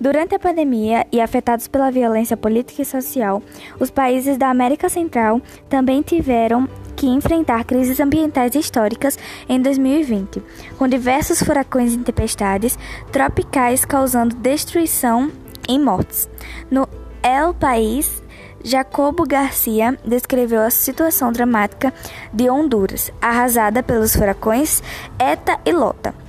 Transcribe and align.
Durante 0.00 0.34
a 0.34 0.38
pandemia 0.38 1.06
e 1.10 1.20
afetados 1.20 1.66
pela 1.66 1.90
violência 1.90 2.36
política 2.36 2.82
e 2.82 2.84
social, 2.84 3.42
os 3.80 3.90
países 3.90 4.36
da 4.36 4.48
América 4.48 4.88
Central 4.88 5.40
também 5.68 6.02
tiveram 6.02 6.68
que 6.94 7.06
enfrentar 7.06 7.64
crises 7.64 7.98
ambientais 7.98 8.54
históricas 8.54 9.18
em 9.48 9.60
2020, 9.60 10.42
com 10.76 10.86
diversos 10.86 11.42
furacões 11.42 11.94
e 11.94 11.98
tempestades 11.98 12.78
tropicais 13.10 13.84
causando 13.84 14.36
destruição 14.36 15.32
e 15.68 15.78
mortes. 15.78 16.28
No 16.70 16.88
El 17.22 17.54
País, 17.54 18.22
Jacobo 18.64 19.24
Garcia 19.26 19.98
descreveu 20.04 20.60
a 20.60 20.70
situação 20.70 21.32
dramática 21.32 21.92
de 22.32 22.48
Honduras, 22.48 23.12
arrasada 23.20 23.82
pelos 23.82 24.14
furacões 24.14 24.82
Eta 25.18 25.58
e 25.64 25.72
Lota. 25.72 26.27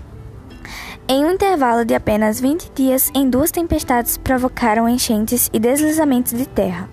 Em 1.11 1.25
um 1.25 1.31
intervalo 1.31 1.83
de 1.83 1.95
apenas 1.95 2.39
20 2.39 2.69
dias, 2.69 3.09
em 3.15 3.27
duas 3.27 3.50
tempestades 3.50 4.15
provocaram 4.15 4.87
enchentes 4.87 5.50
e 5.51 5.59
deslizamentos 5.59 6.33
de 6.33 6.45
terra. 6.45 6.87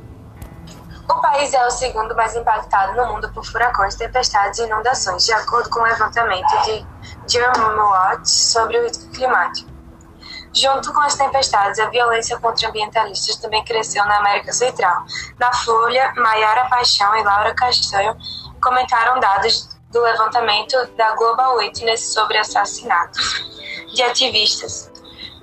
O 1.06 1.20
país 1.20 1.52
é 1.52 1.66
o 1.66 1.70
segundo 1.70 2.16
mais 2.16 2.34
impactado 2.34 2.96
no 2.96 3.12
mundo 3.12 3.30
por 3.34 3.44
furacões, 3.44 3.94
tempestades 3.94 4.58
e 4.58 4.62
inundações, 4.62 5.26
de 5.26 5.34
acordo 5.34 5.68
com 5.68 5.80
o 5.80 5.82
levantamento 5.82 6.48
de 6.64 6.86
Germwatch 7.28 8.30
sobre 8.30 8.78
o 8.78 8.84
risco 8.84 9.06
climático. 9.10 9.70
Junto 10.50 10.94
com 10.94 11.00
as 11.02 11.14
tempestades, 11.14 11.78
a 11.78 11.90
violência 11.90 12.38
contra 12.38 12.70
ambientalistas 12.70 13.36
também 13.36 13.62
cresceu 13.66 14.02
na 14.06 14.16
América 14.16 14.50
Central. 14.50 15.04
Na 15.38 15.52
Folha, 15.52 16.14
Maiara 16.16 16.70
Paixão 16.70 17.14
e 17.18 17.22
Laura 17.22 17.54
Castanho 17.54 18.16
comentaram 18.62 19.20
dados 19.20 19.76
do 19.92 20.00
levantamento 20.00 20.86
da 20.96 21.14
Global 21.16 21.58
Witness 21.58 22.14
sobre 22.14 22.38
assassinatos 22.38 23.55
de 23.92 24.02
ativistas. 24.02 24.90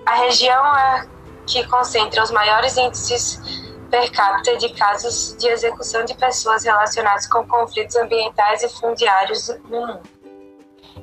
A 0.06 0.16
região 0.16 0.78
é 0.78 1.08
que 1.46 1.66
concentra 1.68 2.24
os 2.24 2.32
maiores 2.32 2.78
índices 2.78 3.42
per 3.90 4.12
capita 4.12 4.58
de 4.58 4.70
casos 4.74 5.36
de 5.38 5.48
execução 5.48 6.04
de 6.04 6.16
pessoas 6.16 6.64
relacionadas 6.64 7.28
com 7.28 7.48
conflitos 7.48 7.96
ambientais 7.96 8.64
e 8.64 8.70
fundiários 8.70 9.50
no 9.70 9.88
mundo. 9.88 10.02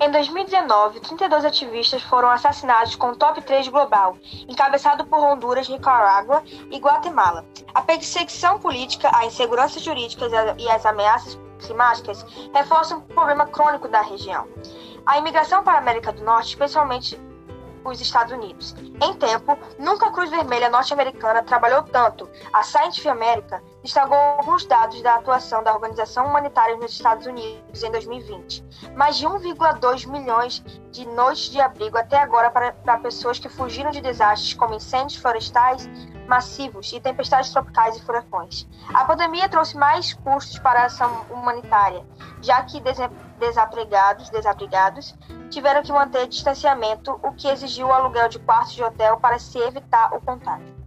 Em 0.03 0.11
2019, 0.11 1.01
32 1.01 1.45
ativistas 1.45 2.03
foram 2.03 2.31
assassinados 2.31 2.97
com 2.97 3.09
o 3.09 3.17
top 3.17 3.43
3 3.43 3.69
global, 3.69 4.17
encabeçado 4.49 5.05
por 5.05 5.19
Honduras, 5.19 5.69
Nicarágua 5.69 6.43
e 6.71 6.79
Guatemala. 6.79 7.45
A 7.75 7.83
perseguição 7.83 8.59
política, 8.59 9.11
a 9.15 9.27
insegurança 9.27 9.79
jurídica 9.79 10.27
e 10.59 10.71
as 10.71 10.87
ameaças 10.87 11.39
climáticas 11.59 12.25
reforçam 12.55 12.99
o 12.99 13.03
problema 13.03 13.47
crônico 13.47 13.89
da 13.89 14.01
região. 14.01 14.49
A 15.05 15.19
imigração 15.19 15.63
para 15.63 15.75
a 15.75 15.79
América 15.79 16.13
do 16.13 16.25
Norte, 16.25 16.49
especialmente 16.49 17.21
os 17.85 18.01
Estados 18.01 18.33
Unidos. 18.33 18.75
Em 19.01 19.15
tempo, 19.15 19.59
nunca 19.79 20.07
a 20.07 20.13
Cruz 20.13 20.31
Vermelha 20.31 20.69
norte-americana 20.69 21.43
trabalhou 21.43 21.83
tanto. 21.83 22.29
A 22.53 22.63
Scientific 22.63 23.09
America 23.09 23.63
destacou 23.83 24.17
alguns 24.17 24.65
dados 24.67 25.01
da 25.03 25.17
atuação 25.17 25.63
da 25.63 25.73
organização 25.73 26.27
humanitária 26.27 26.77
nos 26.77 26.93
Estados 26.93 27.27
Unidos 27.27 27.83
em 27.83 27.91
2020. 27.91 28.65
Mais 28.97 29.17
de 29.17 29.27
1,2 29.27 30.07
milhões 30.07 30.63
de 30.91 31.07
noites 31.07 31.51
de 31.51 31.61
abrigo 31.61 31.97
até 31.97 32.19
agora 32.19 32.51
para, 32.51 32.73
para 32.73 32.99
pessoas 32.99 33.39
que 33.39 33.49
fugiram 33.49 33.91
de 33.91 34.01
desastres 34.01 34.55
como 34.55 34.75
incêndios 34.75 35.21
florestais 35.21 35.89
massivos 36.31 36.93
e 36.93 37.01
tempestades 37.01 37.51
tropicais 37.51 37.97
e 37.97 38.03
furacões. 38.03 38.69
A 38.95 39.05
pandemia 39.05 39.49
trouxe 39.49 39.77
mais 39.77 40.15
custos 40.15 40.61
para 40.61 40.83
a 40.83 40.87
ação 40.87 41.27
humanitária, 41.29 42.07
já 42.41 42.63
que 42.63 42.81
desabrigados, 43.37 44.31
desabrigados 44.31 45.13
tiveram 45.51 45.83
que 45.83 45.93
manter 45.93 46.29
distanciamento, 46.29 47.19
o 47.25 47.33
que 47.33 47.49
exigiu 47.49 47.89
o 47.89 47.93
aluguel 47.93 48.29
de 48.29 48.39
quartos 48.39 48.75
de 48.75 48.85
hotel 48.85 49.17
para 49.19 49.41
se 49.41 49.59
evitar 49.59 50.15
o 50.15 50.21
contágio. 50.21 50.80